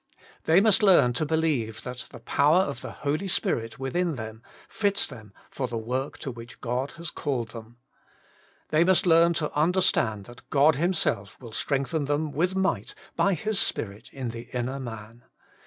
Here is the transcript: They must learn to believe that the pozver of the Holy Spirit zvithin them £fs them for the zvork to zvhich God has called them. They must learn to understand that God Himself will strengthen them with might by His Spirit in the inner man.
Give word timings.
They 0.45 0.61
must 0.61 0.81
learn 0.81 1.13
to 1.13 1.27
believe 1.27 1.83
that 1.83 2.05
the 2.09 2.19
pozver 2.19 2.67
of 2.67 2.81
the 2.81 2.89
Holy 2.91 3.27
Spirit 3.27 3.73
zvithin 3.77 4.15
them 4.15 4.41
£fs 4.67 5.07
them 5.07 5.31
for 5.51 5.67
the 5.67 5.77
zvork 5.77 6.17
to 6.21 6.33
zvhich 6.33 6.59
God 6.59 6.93
has 6.93 7.11
called 7.11 7.49
them. 7.49 7.77
They 8.69 8.83
must 8.83 9.05
learn 9.05 9.33
to 9.33 9.53
understand 9.53 10.25
that 10.25 10.41
God 10.49 10.77
Himself 10.77 11.39
will 11.39 11.53
strengthen 11.53 12.05
them 12.05 12.31
with 12.31 12.55
might 12.55 12.95
by 13.15 13.35
His 13.35 13.59
Spirit 13.59 14.09
in 14.11 14.29
the 14.29 14.49
inner 14.51 14.79
man. 14.79 15.23